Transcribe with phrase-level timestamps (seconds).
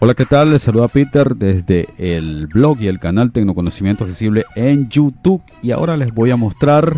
[0.00, 0.50] Hola, ¿qué tal?
[0.50, 5.42] Les saluda Peter desde el blog y el canal Tecnoconocimiento Accesible en YouTube.
[5.60, 6.94] Y ahora les voy a mostrar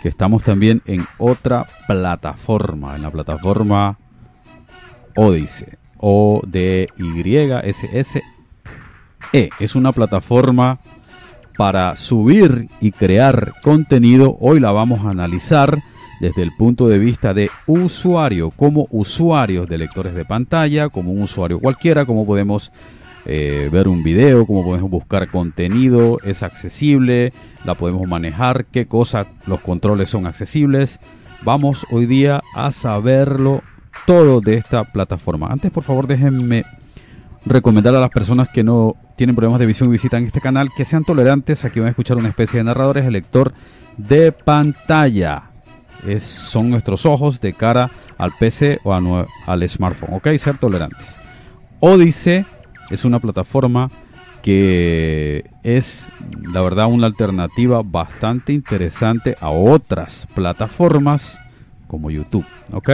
[0.00, 3.98] que estamos también en otra plataforma, en la plataforma
[5.16, 5.66] Odyssey.
[5.96, 8.22] O d y s s
[9.32, 10.78] e Es una plataforma
[11.58, 14.36] para subir y crear contenido.
[14.38, 15.82] Hoy la vamos a analizar
[16.24, 21.20] desde el punto de vista de usuario, como usuarios de lectores de pantalla, como un
[21.20, 22.72] usuario cualquiera, cómo podemos
[23.26, 27.34] eh, ver un video, cómo podemos buscar contenido, es accesible,
[27.66, 30.98] la podemos manejar, qué cosas, los controles son accesibles.
[31.42, 33.62] Vamos hoy día a saberlo
[34.06, 35.48] todo de esta plataforma.
[35.48, 36.64] Antes, por favor, déjenme
[37.44, 40.86] recomendar a las personas que no tienen problemas de visión y visitan este canal que
[40.86, 41.66] sean tolerantes.
[41.66, 43.52] Aquí van a escuchar una especie de narradores, el lector
[43.98, 45.50] de pantalla
[46.20, 50.14] son nuestros ojos de cara al PC o al smartphone.
[50.14, 51.14] Ok, ser tolerantes.
[51.80, 52.44] Odyssey
[52.90, 53.90] es una plataforma
[54.42, 56.08] que es,
[56.52, 61.40] la verdad, una alternativa bastante interesante a otras plataformas
[61.86, 62.44] como YouTube.
[62.72, 62.90] Ok.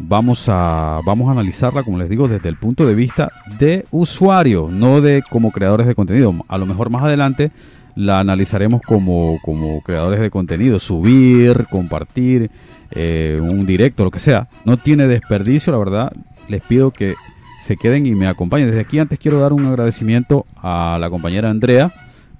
[0.00, 4.68] Vamos a, vamos a analizarla, como les digo, desde el punto de vista de usuario,
[4.68, 6.34] no de como creadores de contenido.
[6.48, 7.52] A lo mejor más adelante
[7.96, 12.50] la analizaremos como, como creadores de contenido, subir, compartir,
[12.90, 14.48] eh, un directo, lo que sea.
[14.64, 16.12] No tiene desperdicio, la verdad.
[16.48, 17.14] Les pido que
[17.60, 18.68] se queden y me acompañen.
[18.68, 21.92] Desde aquí antes quiero dar un agradecimiento a la compañera Andrea,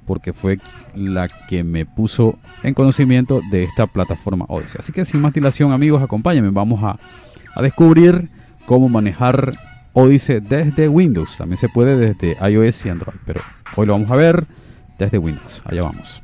[0.06, 0.58] porque fue
[0.94, 4.80] la que me puso en conocimiento de esta plataforma Odyssey.
[4.80, 6.50] Así que sin más dilación, amigos, acompáñenme.
[6.50, 6.98] Vamos a,
[7.54, 8.28] a descubrir
[8.66, 9.58] cómo manejar
[9.92, 11.36] Odyssey desde Windows.
[11.36, 13.40] También se puede desde iOS y Android, pero
[13.76, 14.46] hoy lo vamos a ver
[14.98, 15.62] desde Windows.
[15.64, 16.22] Allá vamos.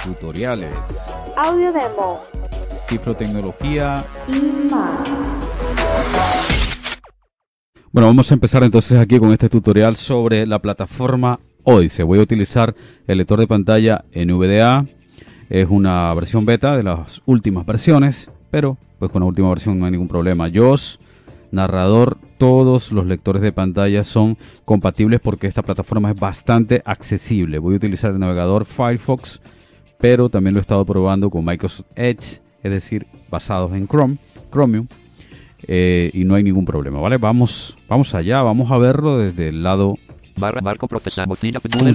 [0.04, 0.76] Tutoriales,
[1.36, 2.24] audio demo,
[2.88, 5.02] cifrotecnología y más.
[7.92, 12.06] Bueno, vamos a empezar entonces aquí con este tutorial sobre la plataforma Odyssey.
[12.06, 12.74] Voy a utilizar
[13.06, 14.86] el lector de pantalla NVDA
[15.50, 19.86] es una versión beta de las últimas versiones, pero pues con la última versión no
[19.86, 20.50] hay ningún problema.
[20.54, 21.00] JOS,
[21.52, 27.60] narrador, todos los lectores de pantalla son compatibles porque esta plataforma es bastante accesible.
[27.60, 29.40] Voy a utilizar el navegador Firefox,
[30.00, 34.18] pero también lo he estado probando con Microsoft Edge, es decir, basados en Chrome,
[34.52, 34.88] Chromium.
[35.66, 37.18] Eh, y no hay ningún problema, ¿vale?
[37.18, 39.96] Vamos, vamos allá, vamos a verlo desde el lado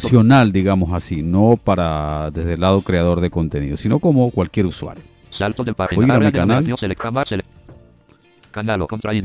[0.01, 5.03] funcional, digamos así, no para desde el lado creador de contenido, sino como cualquier usuario.
[5.31, 6.15] Salto página.
[6.15, 6.65] a mi canal.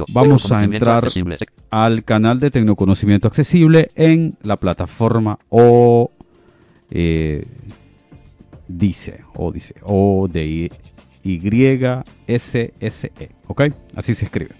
[0.09, 1.09] Vamos a entrar
[1.71, 6.11] al canal de Tecnoconocimiento Accesible en la plataforma O
[6.91, 7.43] eh,
[8.67, 10.71] dice o dice O de Y
[12.27, 13.63] S S E, ¿ok?
[13.95, 14.55] Así se escribe.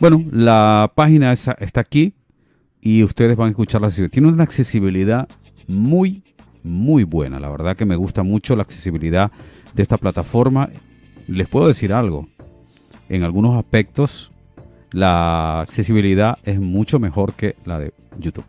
[0.00, 2.14] Bueno, la página está aquí
[2.84, 5.26] y ustedes van a escuchar la Tiene una accesibilidad
[5.66, 6.22] muy,
[6.62, 7.40] muy buena.
[7.40, 9.32] La verdad que me gusta mucho la accesibilidad
[9.72, 10.68] de esta plataforma.
[11.26, 12.28] Les puedo decir algo.
[13.08, 14.30] En algunos aspectos,
[14.92, 18.44] la accesibilidad es mucho mejor que la de YouTube.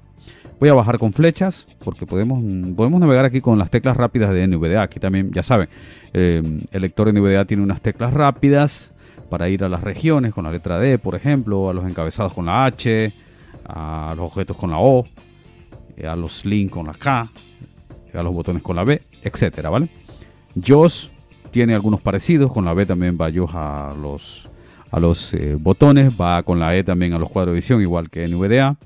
[0.59, 2.39] Voy a bajar con flechas porque podemos,
[2.75, 4.81] podemos navegar aquí con las teclas rápidas de NVDA.
[4.81, 5.69] Aquí también, ya saben,
[6.13, 8.93] eh, el lector NVDA tiene unas teclas rápidas
[9.29, 12.47] para ir a las regiones con la letra D, por ejemplo, a los encabezados con
[12.47, 13.13] la H,
[13.67, 15.05] a los objetos con la O,
[16.03, 17.29] a los links con la K,
[18.13, 19.89] a los botones con la B, etcétera, ¿vale?
[20.55, 21.11] JOS
[21.51, 24.49] tiene algunos parecidos, con la B también va JOS a los,
[24.91, 28.09] a los eh, botones, va con la E también a los cuadros de visión, igual
[28.09, 28.77] que NVDA,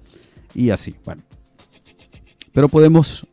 [0.54, 1.22] y así, bueno.
[2.52, 3.28] Pero podemos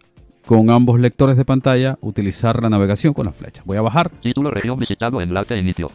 [0.47, 3.65] con ambos lectores de pantalla utilizar la navegación con las flechas.
[3.65, 4.11] Voy a bajar.
[4.11, 5.91] Título, región visitado, enlace, inicio.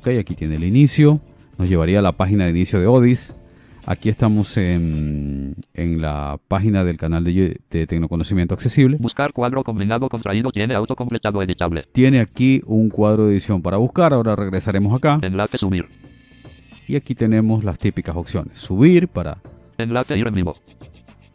[0.00, 1.20] Ok, aquí tiene el inicio.
[1.56, 3.34] Nos llevaría a la página de inicio de Odis.
[3.86, 8.96] Aquí estamos en, en, la página del canal de, de, Tecnoconocimiento Accesible.
[8.98, 11.84] Buscar cuadro combinado contraído tiene autocompletado editable.
[11.92, 14.14] Tiene aquí un cuadro de edición para buscar.
[14.14, 15.18] Ahora regresaremos acá.
[15.20, 15.86] Enlace subir.
[16.88, 18.58] Y aquí tenemos las típicas opciones.
[18.58, 19.38] Subir para...
[19.76, 20.56] Enlace ir en vivo.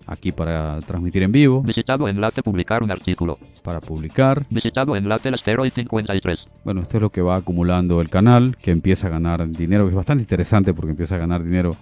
[0.07, 1.62] Aquí para transmitir en vivo.
[1.62, 3.38] Visitado enlace publicar un artículo.
[3.62, 4.47] Para publicar.
[4.50, 6.47] Visitado enlace las 0 y 53.
[6.63, 9.88] Bueno, esto es lo que va acumulando el canal, que empieza a ganar dinero.
[9.88, 11.75] Es bastante interesante porque empieza a ganar dinero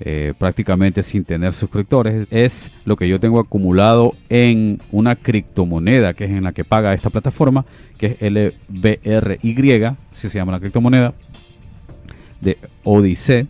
[0.00, 6.24] eh, prácticamente sin tener suscriptores, es lo que yo tengo acumulado en una criptomoneda que
[6.24, 7.66] es en la que paga esta plataforma,
[7.98, 11.12] que es LBRY, así se llama la criptomoneda,
[12.40, 13.46] de Odyssey.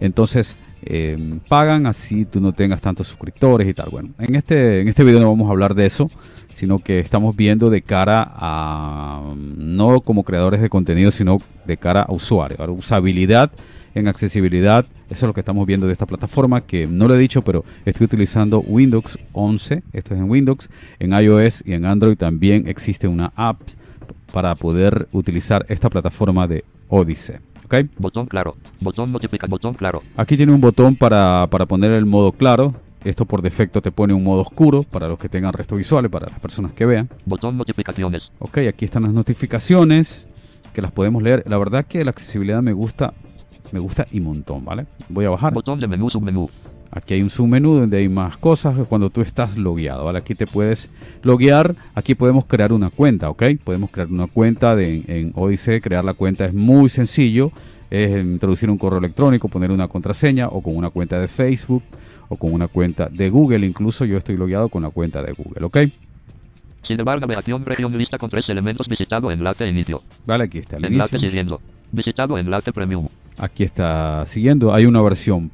[0.00, 3.88] Entonces, eh, pagan, así tú no tengas tantos suscriptores y tal.
[3.90, 6.10] Bueno, en este, en este video no vamos a hablar de eso,
[6.58, 12.02] sino que estamos viendo de cara a, no como creadores de contenido, sino de cara
[12.02, 13.52] a usuario, a usabilidad
[13.94, 14.84] en accesibilidad.
[15.08, 17.64] Eso es lo que estamos viendo de esta plataforma, que no lo he dicho, pero
[17.84, 20.68] estoy utilizando Windows 11, esto es en Windows,
[20.98, 23.60] en iOS y en Android también existe una app
[24.32, 27.36] para poder utilizar esta plataforma de Odyssey.
[27.98, 28.56] Botón claro.
[28.80, 29.46] Botón notifica.
[29.46, 30.02] Botón claro.
[30.16, 32.74] Aquí tiene un botón para, para poner el modo claro.
[33.04, 36.26] Esto por defecto te pone un modo oscuro para los que tengan resto visuales, para
[36.26, 37.08] las personas que vean.
[37.24, 38.30] Botón notificaciones.
[38.38, 40.26] Ok, aquí están las notificaciones
[40.72, 41.44] que las podemos leer.
[41.46, 43.14] La verdad que la accesibilidad me gusta,
[43.72, 44.86] me gusta y montón, ¿vale?
[45.08, 45.54] Voy a bajar.
[45.54, 46.50] Botón de menú submenú.
[46.90, 50.18] Aquí hay un submenú donde hay más cosas cuando tú estás logueado, ¿vale?
[50.18, 50.88] Aquí te puedes
[51.22, 53.44] loguear, aquí podemos crear una cuenta, ¿ok?
[53.62, 57.52] Podemos crear una cuenta de, en Odyssey, crear la cuenta es muy sencillo,
[57.90, 61.82] es introducir un correo electrónico, poner una contraseña o con una cuenta de Facebook
[62.28, 65.64] o con una cuenta de Google, incluso yo estoy logueado con la cuenta de Google,
[65.66, 65.78] ¿ok?
[66.82, 70.02] Sin embargo, navegación región lista con tres elementos visitado enlace inicio.
[70.26, 71.28] Vale, aquí está el Enlace inicio.
[71.30, 71.60] siguiendo.
[71.92, 73.08] Visitado enlace premium.
[73.38, 75.50] Aquí está siguiendo, hay una versión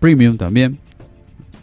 [0.00, 0.78] premium también,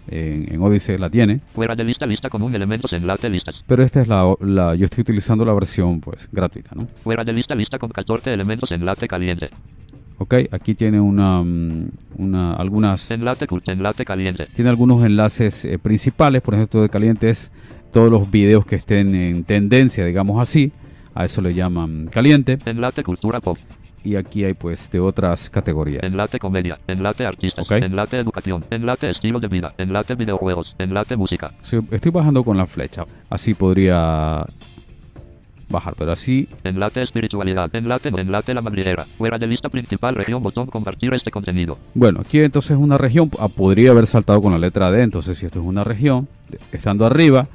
[0.07, 1.39] en, en Odyssey la tiene.
[1.53, 3.63] Fuera de lista lista con un elementos enlace listas.
[3.67, 6.87] Pero esta es la, la- yo estoy utilizando la versión pues gratuita, ¿no?
[7.03, 9.49] Fuera de lista lista con 14 elementos enlace caliente.
[10.17, 14.47] Ok, aquí tiene una, mm, una algunas Enlace enlace caliente.
[14.55, 17.51] tiene algunos enlaces eh, principales, por ejemplo, de caliente es
[17.91, 20.71] todos los videos que estén en tendencia, digamos así,
[21.13, 23.57] a eso le llaman caliente Enlace cultura pop.
[24.03, 26.03] y aquí hay pues de otras categorías.
[26.03, 26.77] Enlace comedia.
[26.87, 27.65] Enlace artistas.
[27.65, 27.71] Ok.
[27.81, 28.63] Enlace educación.
[28.69, 29.73] Enlace estilo de vida.
[29.77, 30.75] Enlace videojuegos.
[30.77, 31.53] Enlace música.
[31.61, 34.45] Sí, Estoy bajando con la flecha, así podría
[35.69, 37.73] bajar, pero así Enlace espiritualidad.
[37.75, 38.09] Enlace.
[38.09, 39.05] Enlace la madriguera.
[39.17, 41.77] Fuera de lista principal región botón compartir este contenido.
[41.93, 45.45] Bueno, aquí entonces una región, ah, podría haber saltado con la letra D, entonces si
[45.45, 46.27] esto es una región,
[46.71, 47.47] estando arriba,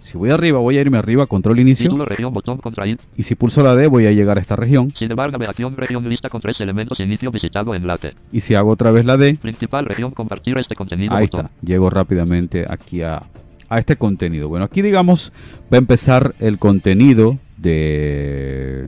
[0.00, 2.98] si voy arriba, voy a irme arriba, control inicio, Título región botón contraído.
[3.16, 6.08] y si pulso la D voy a llegar a esta región, Sin embargo, navegación región
[6.08, 8.14] lista con tres elementos inicio visitado enlace.
[8.30, 11.46] y si hago otra vez la D, Principal región compartir este contenido ahí botón.
[11.46, 13.24] está, llego rápidamente aquí a,
[13.68, 14.48] a este contenido.
[14.48, 15.32] Bueno, aquí digamos
[15.72, 18.86] va a empezar el contenido de,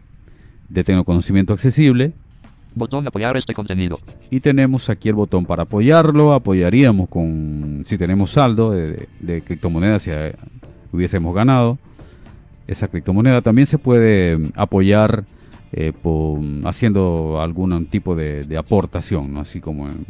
[0.68, 2.12] de Tecnoconocimiento Accesible,
[2.74, 3.98] Botón apoyar este contenido.
[4.30, 6.32] Y tenemos aquí el botón para apoyarlo.
[6.32, 10.32] Apoyaríamos con si tenemos saldo de, de criptomonedas, si eh,
[10.92, 11.78] hubiésemos ganado
[12.68, 13.40] esa criptomoneda.
[13.42, 15.24] También se puede mm, apoyar
[15.72, 19.40] eh, por- haciendo algún tipo de, de aportación, ¿no?
[19.40, 20.06] así como, en-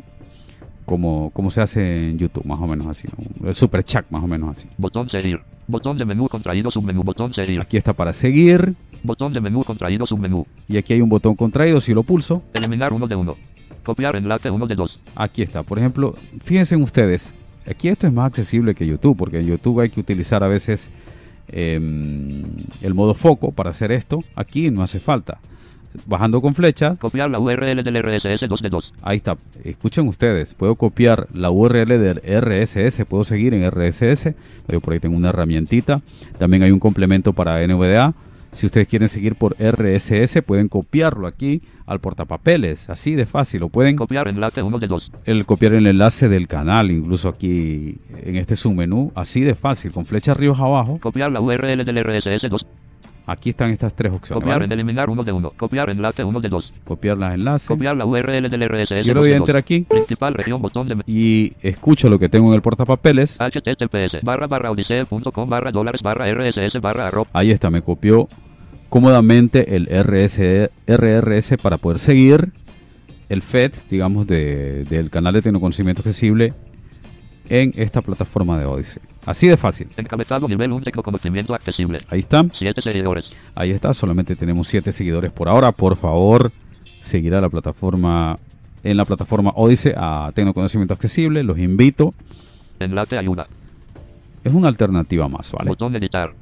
[0.89, 3.07] como, como se hace en YouTube, más o menos así.
[3.45, 4.67] El super chat, más o menos así.
[4.79, 5.39] Botón seguir.
[5.67, 7.03] Botón de menú contraído submenú.
[7.03, 7.61] Botón seguir.
[7.61, 8.75] Aquí está para seguir.
[9.03, 10.47] Botón de menú contraído submenú.
[10.67, 11.83] Y aquí hay un botón contraído.
[11.83, 13.37] Si lo pulso, Eliminar uno de uno.
[13.85, 14.99] Copiar enlace uno de dos.
[15.15, 15.63] Aquí está.
[15.63, 17.37] Por ejemplo, fíjense en ustedes.
[17.71, 20.91] Aquí esto es más accesible que YouTube, porque en YouTube hay que utilizar a veces
[21.49, 22.45] em,
[22.81, 24.25] el modo foco para hacer esto.
[24.35, 25.39] Aquí no hace falta.
[26.07, 28.93] Bajando con flecha, Copiar la URL del RSS 2 de 2.
[29.03, 29.37] ahí está.
[29.65, 34.35] Escuchen ustedes, puedo copiar la URL del RSS, puedo seguir en RSS.
[34.69, 36.01] Yo por ahí tengo una herramientita.
[36.39, 38.15] También hay un complemento para NVDA.
[38.53, 43.61] Si ustedes quieren seguir por RSS, pueden copiarlo aquí al portapapeles, así de fácil.
[43.61, 45.11] Lo pueden Copiar enlace uno de dos.
[45.27, 50.07] el copiar el enlace del canal, incluso aquí en este submenú, así de fácil, con
[50.07, 50.99] flecha arriba abajo.
[51.01, 52.67] Copiar la URL del RSS 2.
[53.31, 54.43] Aquí están estas tres opciones.
[54.43, 54.75] Copiar ¿vale?
[54.75, 55.53] eliminar uno de uno.
[55.57, 56.73] Copiar enlace uno de dos.
[56.85, 57.69] Copiar los enlaces.
[57.69, 59.61] Copiar la URL del RSS 2 doy enter 2.
[59.63, 64.47] aquí Principal región botón de y escucho lo que tengo en el portapapeles, https barra
[64.47, 68.29] barra odisea.com barra dólares barra rss barra arroba ahí está, me copió
[68.89, 72.53] cómodamente el RS, RRS para poder seguir
[73.29, 76.55] el FED, digamos, de- del canal de Tecnoconocimiento Accesible
[77.49, 79.03] en esta plataforma de Odyssey.
[79.27, 79.89] Así de fácil.
[79.97, 82.01] encabezado nivel 1 tecnoconocimiento accesible.
[82.09, 82.47] Ahí está.
[82.51, 83.31] 7 seguidores.
[83.55, 85.73] Ahí está, solamente tenemos 7 seguidores por ahora.
[85.73, 86.51] Por favor,
[87.01, 88.39] seguir a la plataforma
[88.83, 91.43] en la plataforma Odyssey a Tecnoconocimiento Accesible.
[91.43, 92.15] Los invito.
[92.79, 93.47] Enlace ayuda.
[94.45, 95.69] Es una alternativa más, ¿vale?
[95.69, 96.33] Botón editar.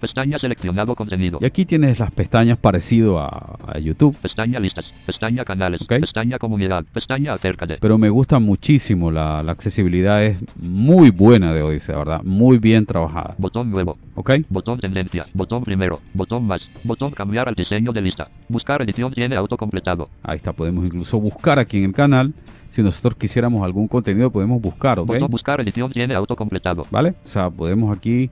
[0.00, 1.38] Pestaña seleccionado contenido.
[1.40, 4.16] Y aquí tienes las pestañas parecido a, a YouTube.
[4.20, 4.92] Pestaña listas.
[5.06, 5.80] Pestaña canales.
[5.84, 6.84] Pestaña comunidad.
[6.92, 7.78] Pestaña acércate.
[7.80, 12.22] Pero me gusta muchísimo, la, la accesibilidad es muy buena de Odyssey, ¿verdad?
[12.22, 13.34] Muy bien trabajada.
[13.38, 13.98] Botón nuevo.
[14.14, 14.32] ¿Ok?
[14.48, 15.26] Botón tendencia.
[15.34, 16.00] Botón primero.
[16.14, 16.62] Botón más.
[16.84, 18.28] Botón cambiar al diseño de lista.
[18.48, 20.08] Buscar edición tiene autocompletado.
[20.22, 22.32] Ahí está, podemos incluso buscar aquí en el canal.
[22.70, 25.06] Si nosotros quisiéramos algún contenido, podemos buscar, ¿ok?
[25.06, 26.84] Botón buscar edición tiene autocompletado.
[26.90, 27.14] ¿Vale?
[27.24, 28.30] O sea, podemos aquí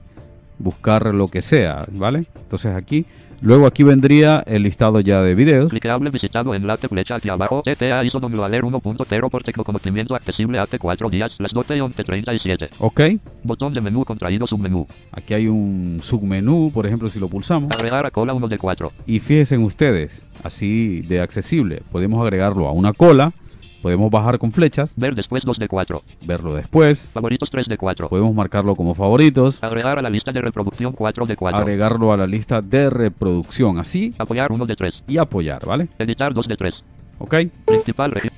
[0.59, 2.25] buscar lo que sea, ¿vale?
[2.35, 3.05] Entonces aquí,
[3.41, 5.69] luego aquí vendría el listado ya de videos.
[5.69, 7.61] Clicable visitado enlace flecha hacia abajo.
[7.63, 12.69] TTA ISO Downloader 1.0 por tecnoconocimiento accesible hace 4 días, las 12 y 11.37.
[12.79, 13.01] Ok,
[13.43, 14.87] Botón de menú contraído submenú.
[15.11, 17.69] aquí hay un submenú, por ejemplo, si lo pulsamos.
[17.75, 18.91] Agregar a cola 1 de 4.
[19.05, 23.33] Y fíjense en ustedes, así de accesible, podemos agregarlo a una cola,
[23.81, 26.01] podemos bajar con flechas, Ver después 2 de 4.
[26.25, 28.09] verlo después, Favoritos 3 de 4.
[28.09, 31.59] podemos marcarlo como favoritos, Agregar a la lista de reproducción 4 de 4.
[31.61, 35.03] agregarlo a la lista de reproducción, así, Apoyar 1 de 3.
[35.07, 35.87] y apoyar, ¿vale?
[35.99, 36.83] Editar 2 de 3.
[37.19, 37.35] ¿Ok?
[37.65, 38.29] Principal regi-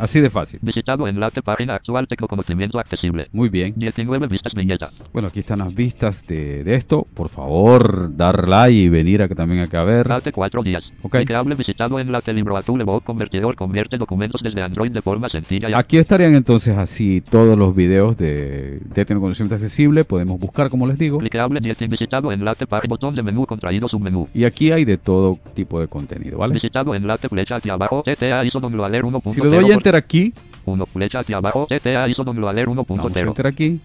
[0.00, 0.58] Así de fácil.
[0.62, 3.28] Visitado enlace página actual tecnoconocimiento accesible.
[3.32, 3.74] Muy bien.
[3.76, 4.90] 19 vistas viñeta.
[5.12, 7.06] Bueno, aquí están las vistas de, de esto.
[7.14, 10.10] Por favor, dar like y venir a que también acá a ver.
[10.10, 10.90] Hace 4 días.
[11.02, 11.16] Ok.
[11.16, 15.98] Clicable visitado enlace libro azul Evoque convertidor convierte documentos desde Android de forma sencilla Aquí
[15.98, 20.04] estarían entonces así todos los videos de, de Tecnoconocimiento Accesible.
[20.04, 21.18] Podemos buscar, como les digo.
[21.18, 24.28] Clicable 10 visitado enlace página botón de menú contraído submenú.
[24.32, 26.54] Y aquí hay de todo tipo de contenido, ¿vale?
[26.54, 28.02] Visitado enlace flecha hacia abajo.
[28.02, 29.34] TTA ISO Downloader 1.0.
[29.34, 30.32] Si le doy enter aquí,
[30.64, 31.66] 1 flecha hacia abajo.
[31.68, 33.28] TTA ISO Downloader vamos a 1.0.
[33.28, 33.80] enter aquí.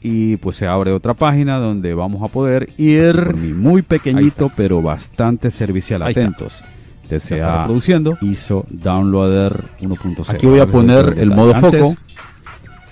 [0.00, 4.50] Y pues se abre otra página donde vamos a poder ir por mi muy pequeñito
[4.54, 6.02] pero bastante servicial.
[6.02, 6.62] Atentos.
[7.08, 8.18] Ya Está está reproduciendo.
[8.20, 10.34] ISO Downloader 1.0.
[10.34, 11.94] Aquí voy a poner el modo foco.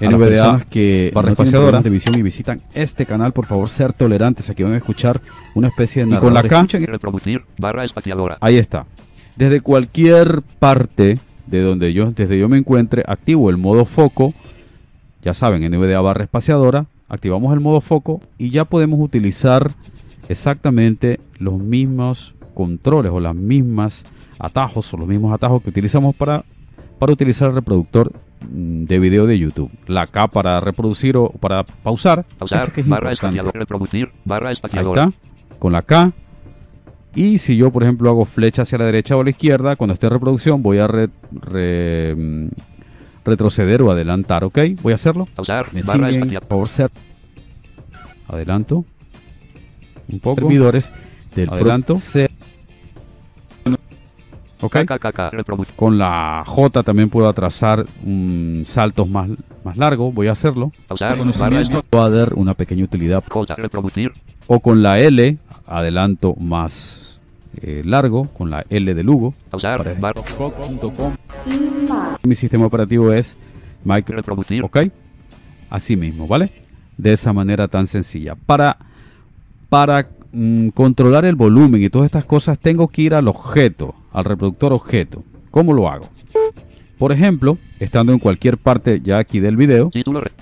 [0.01, 1.81] NVDA que barra espaciadora.
[1.81, 4.51] de visión y visitan este canal, por favor, ser tolerantes.
[4.51, 5.21] Aquí van a escuchar
[5.55, 6.43] una especie de Y con la.
[6.43, 7.43] K, Reproducir.
[7.59, 8.39] Barra espaciadora.
[8.41, 8.87] ahí está.
[9.37, 14.35] Desde cualquier parte de donde yo, desde yo me encuentre, activo el modo foco.
[15.23, 16.87] Ya saben, NVDA barra espaciadora.
[17.09, 19.71] Activamos el modo foco y ya podemos utilizar
[20.29, 24.05] exactamente los mismos controles o las mismas
[24.39, 26.45] atajos o los mismos atajos que utilizamos para,
[26.99, 28.13] para utilizar el reproductor
[28.51, 29.71] mm, de video de YouTube.
[29.87, 32.25] La K para reproducir o para pausar.
[32.39, 32.63] Pausar.
[32.63, 33.59] Esto que es Barra espaciadora.
[33.59, 34.11] Reproducir.
[34.25, 35.05] Barra Ahí espaciadora.
[35.05, 36.13] está, con la K.
[37.15, 39.95] Y si yo, por ejemplo, hago flecha hacia la derecha o a la izquierda, cuando
[39.95, 42.49] esté en reproducción, voy a re- re- mm,
[43.25, 44.59] retroceder o adelantar, ¿ok?
[44.83, 45.27] Voy a hacerlo.
[45.35, 45.73] Pausar.
[45.73, 46.91] Me Barra siguen, por ser.
[48.29, 48.85] Adelanto.
[50.09, 50.41] Un poco.
[50.43, 50.93] servidores
[51.35, 51.99] del Adelanto.
[54.61, 54.77] ¿Ok?
[55.77, 59.29] Con la J también puedo atrasar mm, saltos más,
[59.63, 60.15] más largos.
[60.15, 60.73] Voy a hacerlo.
[60.89, 61.19] Pausar.
[61.21, 63.23] Va a dar una pequeña utilidad.
[63.29, 63.55] J.
[63.57, 64.13] Reproducir.
[64.47, 67.04] O con la L, adelanto más
[67.63, 68.25] eh, largo.
[68.29, 69.35] Con la L de Lugo.
[69.51, 69.97] Pausar.
[72.23, 73.37] Mi sistema operativo es
[73.85, 74.17] Micro.
[74.17, 74.63] Reproducir.
[74.63, 74.79] ¿Ok?
[75.71, 76.51] Así mismo, ¿vale?
[76.97, 78.35] De esa manera tan sencilla.
[78.35, 78.77] Para,
[79.69, 84.25] para mm, controlar el volumen y todas estas cosas, tengo que ir al objeto, al
[84.25, 85.23] reproductor objeto.
[85.51, 86.09] ¿Cómo lo hago?
[86.99, 89.91] Por ejemplo, estando en cualquier parte ya aquí del video,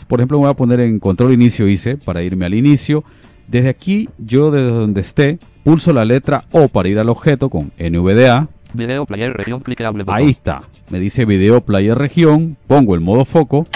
[0.07, 3.05] por ejemplo, me voy a poner en control inicio hice para irme al inicio.
[3.49, 7.71] Desde aquí, yo desde donde esté, pulso la letra O para ir al objeto con
[7.79, 8.49] NVDA.
[8.75, 10.05] Video player región clicable.
[10.07, 10.63] Ahí está.
[10.89, 12.57] Me dice video player región.
[12.67, 13.67] Pongo el modo foco.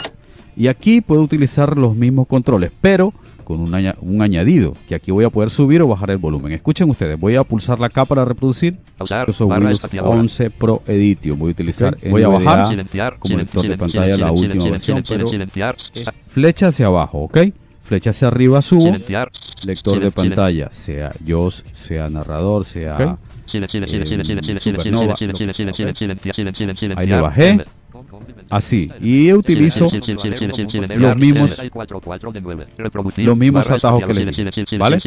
[0.57, 3.13] Y aquí puedo utilizar los mismos controles, pero
[3.45, 6.51] con un, aña- un añadido, que aquí voy a poder subir o bajar el volumen.
[6.53, 8.77] Escuchen ustedes, voy a pulsar la K para reproducir.
[8.97, 9.31] Pausar.
[9.31, 10.19] Yo Windows espaciadora.
[10.19, 11.39] 11 Pro Edition.
[11.39, 12.69] Voy a utilizar, Ok, voy a bajar.
[12.71, 13.19] Silenciar.
[13.19, 15.77] como silen- lector de pantalla, silen- la silen- última silen- versión, silen- pero- Silenciar.
[16.29, 17.39] Flecha hacia abajo, ¿ok?
[17.87, 18.87] Flecha hacia arriba subo.
[18.87, 19.31] Silenciar.
[19.63, 22.95] Lector de Silen- pantalla, sea JOS, sea narrador, sea...
[22.95, 23.19] Ok.
[23.47, 25.97] Silen- silen- silen- silen- silen- silen- silen- Supernova, silen- lo que silen- sea, silen- ¿ok?
[25.97, 26.99] silen- silenciar- silen- silen- silenciar.
[26.99, 27.65] Ahí le bajé.
[28.51, 28.91] Así.
[29.01, 32.67] Y utilizo los mismos- 64 de 9.
[32.77, 33.25] Reproducir.
[33.25, 34.99] los mismos atajos que les dije, ¿vale?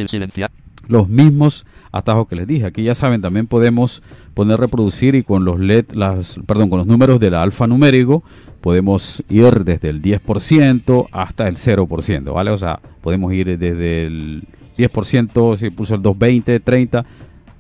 [0.88, 2.66] los mismos atajos que les dije.
[2.66, 4.02] Aquí ya saben, también podemos
[4.34, 8.24] poner reproducir y con los LED, las, perdón, con los números del alfanumérico
[8.62, 12.52] podemos ir desde el 10% hasta el 0%, ¿vale?
[12.52, 14.44] O sea, podemos ir desde el
[14.78, 17.06] 10%, si pulso el 220, 30,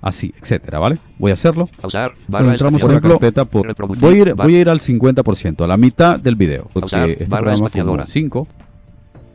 [0.02, 0.98] así, etcétera, ¿vale?
[1.18, 1.70] Voy a hacerlo.
[1.82, 2.14] Pausar.
[2.28, 3.76] Barra entramos por a ejemplo, carpeta por.
[3.98, 7.10] Voy a ir, voy a ir al 50%, a la mitad del video, porque Pausar,
[7.10, 8.48] este barra programa como 5.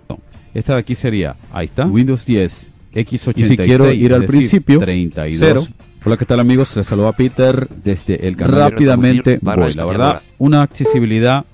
[0.09, 0.19] No,
[0.55, 1.87] esta de aquí sería, ahí está.
[1.87, 3.33] Windows 10, X86.
[3.37, 5.39] Y si quiero ir es al decir, principio, 32.
[5.39, 5.63] cero.
[6.07, 6.77] Hola, ¿qué tal amigos?
[6.77, 8.73] Les saluda Peter desde el canal.
[8.73, 11.47] Rápidamente voy, la verdad, una accesibilidad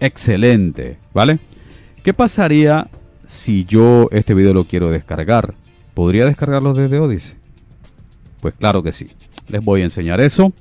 [0.00, 1.38] excelente, ¿vale?
[2.02, 2.88] ¿Qué pasaría
[3.26, 5.54] si yo este video lo quiero descargar?
[5.94, 7.36] ¿Podría descargarlo desde Odyssey?
[8.40, 9.10] Pues claro que sí.
[9.48, 10.52] Les voy a enseñar eso.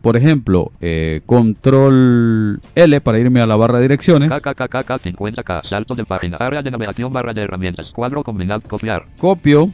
[0.00, 4.30] Por ejemplo, eh, control L para irme a la barra de direcciones.
[4.30, 5.64] KKKK 50K.
[5.64, 6.36] Salto de página.
[6.36, 7.12] Área de navegación.
[7.12, 7.90] Barra de herramientas.
[7.90, 8.60] Cuadro combinado.
[8.60, 9.06] Copiar.
[9.18, 9.70] Copio.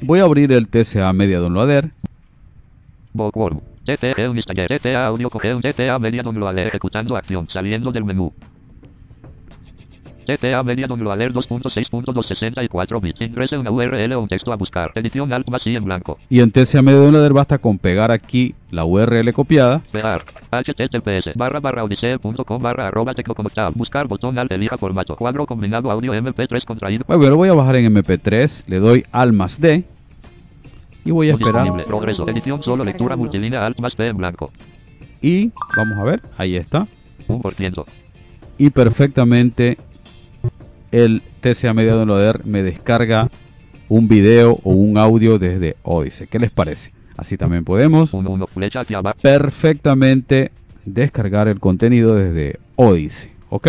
[0.00, 1.90] Voy a abrir el TCA Media Downloader.
[3.12, 3.60] Bookworm.
[3.88, 4.68] TTA Unistaller.
[4.68, 5.62] TTA Audio Cogeun.
[5.62, 6.66] TTA Media Downloader.
[6.66, 7.48] Ejecutando acción.
[7.48, 8.34] Saliendo del menú.
[10.26, 13.22] TTA Media Downloader 2.6.264 bits.
[13.22, 14.92] Ingrese una URL o un texto a buscar.
[14.94, 16.18] Edición Alt más y en blanco.
[16.28, 19.80] Y en TCA Media Downloader basta con pegar aquí la URL copiada.
[19.90, 20.20] Pegar.
[20.50, 23.14] https barra barra odisea.com barra arroba.
[23.74, 25.16] Buscar botón Alt elija formato.
[25.16, 27.04] Cuadro combinado audio MP3 contraído.
[27.08, 28.64] Bueno, lo voy a bajar en MP3.
[28.66, 29.84] Le doy Alt más D.
[31.08, 31.86] Y voy a esperar.
[31.86, 32.28] Progreso.
[32.28, 34.52] Edición solo lectura multilínea Alt más P en blanco.
[35.22, 36.20] Y vamos a ver.
[36.36, 36.86] Ahí está.
[37.28, 37.84] 1%.
[38.58, 39.78] y perfectamente
[40.92, 43.30] el TCA Media Downloader me descarga
[43.88, 46.26] un video o un audio desde Odyssey.
[46.26, 46.92] ¿Qué les parece?
[47.16, 49.16] Así también podemos 1 1 flecha hacia abajo.
[49.22, 50.52] perfectamente
[50.84, 53.30] descargar el contenido desde Odyssey.
[53.48, 53.68] ¿Ok?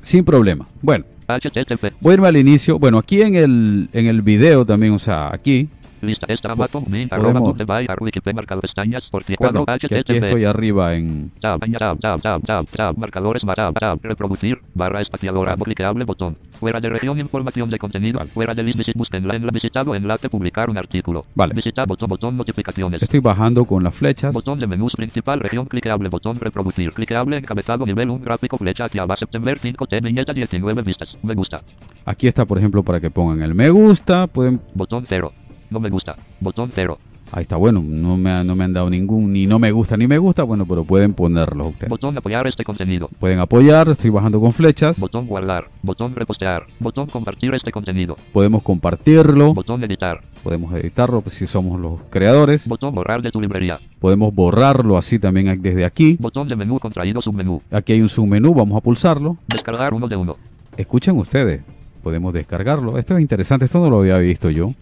[0.00, 0.64] Sin problema.
[0.80, 2.78] Bueno, http voy a irme al inicio.
[2.78, 5.68] Bueno, aquí en el, en el video también, o sea, aquí.
[6.04, 9.72] Lista esta botón min arroba punto by ar wikipedia marcado pestañas por cierto Bueno, que
[9.72, 11.30] aquí estoy http arriba en...
[11.40, 16.80] tab tab tab tab tab tab marcadores tab tab reproducir barra espaciadora clicable botón fuera
[16.80, 18.30] de región información de contenido Vale.
[18.30, 21.54] fuera de list visit en la visitado enlace publicar un artículo Vale.
[21.54, 24.32] visitar botón botón notificaciones Estoy bajando con las flechas.
[24.32, 29.02] Botón de menús principal, región clicable, botón reproducir, clicable, encabezado, nivel 1, gráfico, flecha hacia
[29.02, 31.62] abajo, septiembre 5T, viñeta 19 vistas, me gusta,
[32.04, 34.26] Aquí está, por ejemplo, para que pongan el me gusta.
[34.26, 35.32] Pueden botón 0,
[35.74, 36.96] no me gusta, botón 0,
[37.32, 39.96] Ahí está, bueno, no me, ha- no me han dado ningún, ni no me gusta
[39.96, 41.88] ni me gusta, bueno, pero pueden ponerlos ustedes.
[41.88, 47.06] botón apoyar este contenido, Pueden apoyar, estoy bajando con flechas, botón guardar, botón repostear, botón
[47.08, 52.94] compartir este contenido, podemos compartirlo, botón editar, podemos editarlo pues, si somos los creadores, botón
[52.94, 56.16] borrar de tu librería, podemos borrarlo así también desde aquí.
[56.20, 59.38] botón de menú contraído submenú, Aquí hay un submenú, vamos a pulsarlo.
[59.48, 60.36] descargar uno de uno,
[60.76, 61.62] Escuchen ustedes,
[62.02, 62.98] podemos descargarlo.
[62.98, 64.74] Esto es interesante, esto no lo había visto yo.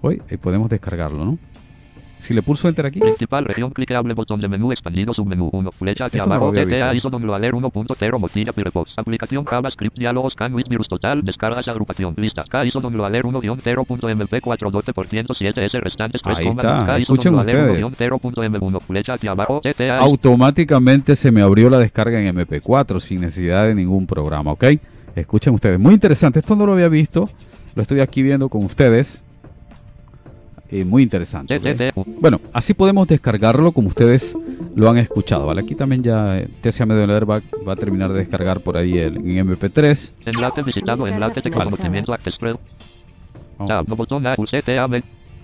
[0.00, 1.38] Hoy podemos descargarlo, ¿no?
[2.20, 6.06] Si le pulso enter aquí, principal, región clicable, botón de menú expandido, submenú 1, flecha
[6.06, 7.08] hacia Esto abajo, había TTA visto.
[7.08, 12.80] ISO Downloader 1.0 Mozilla Firefox, aplicación JavaScript, diálogos, canvas, virus total, descargas, agrupación, K ISO
[12.80, 17.80] Downloader 1-0.mp4 12% 7S restantes 3, Ahí está, K ISO escuchen ustedes.
[17.80, 23.68] 1-0.m1, flecha hacia abajo, TTA automáticamente se me abrió la descarga en MP4 sin necesidad
[23.68, 24.64] de ningún programa, ¿ok?
[25.14, 27.30] Escuchen ustedes, muy interesante, esto no lo había visto,
[27.76, 29.22] lo estoy aquí viendo con ustedes.
[30.70, 31.58] Y muy interesante.
[32.20, 34.36] Bueno, así podemos descargarlo como ustedes
[34.74, 35.62] lo han escuchado, ¿vale?
[35.62, 38.98] Aquí también ya eh, TCA Medio Leer va, va a terminar de descargar por ahí
[38.98, 40.10] el, en MP3.
[40.26, 41.40] enlace visitado, enlace
[43.58, 44.10] Vamos,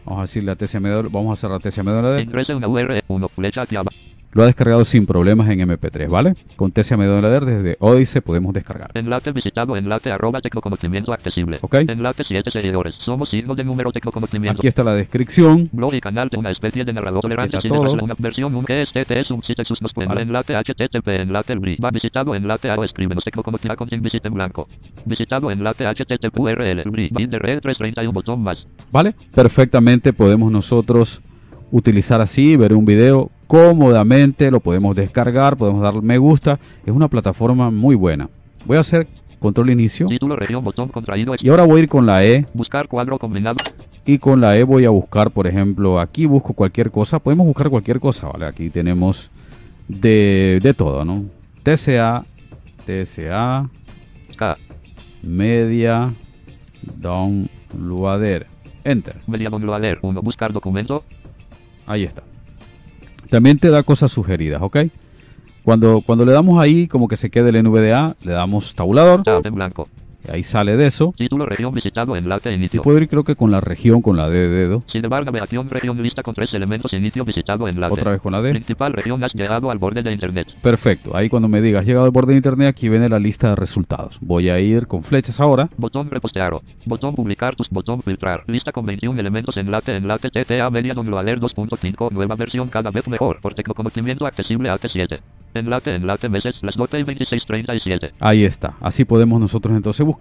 [0.06, 2.20] A, decirle a TCA Medio, vamos a cerrar TCA Medio Leer.
[2.20, 3.96] ingrese una URL, 1, flecha hacia abajo,
[4.34, 6.34] Lo ha descargado sin problemas en MP3, ¿vale?
[6.56, 8.90] Con TCA Medio Leer desde Odyssey podemos descargar.
[8.94, 11.74] enlace visitado, enlace arroba tecnoconocimiento accesible, ¿Ok?
[11.88, 14.60] enlace 7 seguidores, somos signo de número tecnoconocimiento.
[14.60, 15.68] Aquí está la descripción.
[15.72, 19.30] Blog y canal de una especie de narrador tolerante sin una versión un este es
[19.30, 20.22] un sitio sus Vale.
[20.22, 24.34] enlace http enlace el bri va visitado enlace a o escríbenos tecnoconocida con visita en
[24.34, 24.66] blanco
[25.04, 29.14] visitado enlace http url el bri bin de red 331 botón más ¿Vale?
[29.34, 31.20] Perfectamente podemos nosotros
[31.70, 36.58] utilizar así, ver un video cómodamente, lo podemos descargar, podemos dar me gusta.
[36.84, 38.28] Es una plataforma muy buena.
[38.66, 39.06] Voy a hacer
[39.38, 42.88] control inicio título región botón contraído y ahora voy a ir con la E buscar
[42.88, 43.56] cuadro combinado
[44.06, 47.18] y con la E voy a buscar, por ejemplo, aquí busco cualquier cosa.
[47.18, 48.46] Podemos buscar cualquier cosa, ¿vale?
[48.46, 49.30] Aquí tenemos
[49.88, 51.24] de, de todo, ¿no?
[51.62, 52.24] TCA,
[52.86, 53.68] TCA,
[54.36, 54.56] K
[55.24, 56.12] media,
[56.82, 58.46] downloader,
[58.84, 59.16] enter.
[59.26, 61.04] media downloader 1 buscar documento
[61.86, 62.22] Ahí está.
[63.34, 64.76] También te da cosas sugeridas, ¿ok?
[65.64, 69.44] Cuando, cuando le damos ahí, como que se quede el NVDA, le damos tabulador, tab
[69.44, 69.88] en blanco
[70.30, 71.12] ahí sale de eso.
[71.16, 74.28] título región visitado enlace Y inicio puedo ir creo que con la región, con la
[74.28, 74.82] D de dedo.
[74.86, 78.50] Silver navegación región lista con tres elementos inicio visitado enlace Otra vez con la D.
[78.50, 81.16] principal región has llegado al borde de internet Perfecto.
[81.16, 83.56] Ahí cuando me digas, has llegado al borde de internet, aquí viene la lista de
[83.56, 84.18] resultados.
[84.20, 85.68] Voy a ir con flechas ahora.
[85.76, 86.52] Botón repostear.
[86.84, 87.68] Botón publicar tus.
[87.70, 88.44] Botón filtrar.
[88.46, 89.56] Lista con 21 elementos.
[89.56, 89.96] Enlace.
[89.96, 90.30] Enlace.
[90.30, 92.10] TTA Media Downloader 2.5.
[92.12, 93.40] Nueva versión cada vez mejor.
[93.40, 95.20] Por tecnoconocimiento accesible a 7
[95.54, 95.94] Enlace.
[95.94, 96.28] Enlace.
[96.28, 96.56] Meses.
[96.62, 97.46] Las 12 y 26.
[97.46, 98.10] 37.
[98.20, 98.74] Ahí está.
[98.80, 100.13] Así podemos nosotros entonces buscar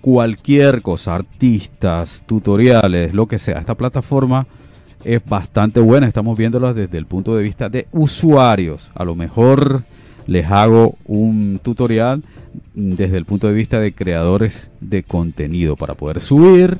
[0.00, 3.58] cualquier cosa, artistas, tutoriales, lo que sea.
[3.58, 4.46] Esta plataforma
[5.04, 6.06] es bastante buena.
[6.06, 8.90] Estamos viéndola desde el punto de vista de usuarios.
[8.94, 9.84] A lo mejor
[10.26, 12.22] les hago un tutorial
[12.74, 16.78] desde el punto de vista de creadores de contenido para poder subir,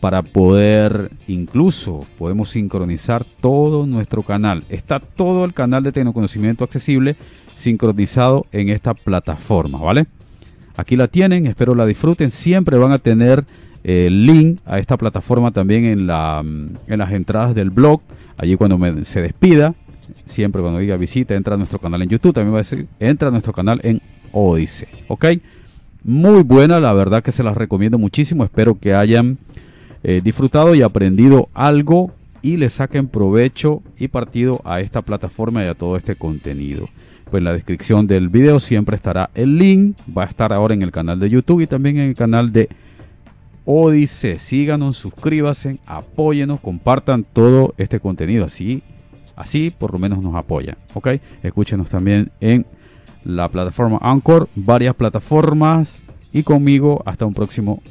[0.00, 4.64] para poder incluso podemos sincronizar todo nuestro canal.
[4.68, 7.16] Está todo el canal de Tecnoconocimiento accesible
[7.56, 10.06] sincronizado en esta plataforma, ¿vale?
[10.76, 12.30] Aquí la tienen, espero la disfruten.
[12.30, 13.44] Siempre van a tener
[13.84, 18.00] eh, el link a esta plataforma también en, la, mm, en las entradas del blog.
[18.36, 19.74] Allí cuando se despida,
[20.26, 22.34] siempre cuando diga visita, entra a nuestro canal en YouTube.
[22.34, 24.00] También va a decir, entra a nuestro canal en
[24.32, 24.88] Odyssey.
[25.08, 25.26] ¿Ok?
[26.02, 28.44] Muy buena, la verdad que se las recomiendo muchísimo.
[28.44, 29.38] Espero que hayan
[30.02, 35.66] eh, disfrutado y aprendido algo y le saquen provecho y partido a esta plataforma y
[35.66, 36.90] a todo este contenido.
[37.30, 39.96] Pues en la descripción del video siempre estará el link.
[40.16, 42.68] Va a estar ahora en el canal de YouTube y también en el canal de
[43.64, 44.38] Odise.
[44.38, 48.44] Síganos, suscríbanse, apóyenos, compartan todo este contenido.
[48.44, 48.82] Así,
[49.36, 50.76] así por lo menos nos apoyan.
[50.94, 51.08] ¿Ok?
[51.42, 52.66] Escúchenos también en
[53.24, 57.82] la plataforma Anchor, varias plataformas y conmigo hasta un próximo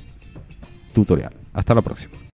[0.94, 1.34] tutorial.
[1.54, 2.23] Hasta la próxima.